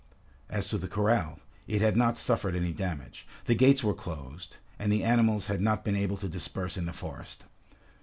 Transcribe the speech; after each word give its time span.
As 0.49 0.67
to 0.69 0.79
the 0.79 0.87
corral, 0.87 1.37
it 1.67 1.79
had 1.79 1.95
not 1.95 2.17
suffered 2.17 2.55
any 2.55 2.73
damage. 2.73 3.27
The 3.45 3.53
gates 3.53 3.83
were 3.83 3.93
closed, 3.93 4.57
and 4.79 4.91
the 4.91 5.03
animals 5.03 5.45
had 5.45 5.61
not 5.61 5.85
been 5.85 5.95
able 5.95 6.17
to 6.17 6.27
disperse 6.27 6.75
in 6.75 6.87
the 6.87 6.91
forest. 6.91 7.43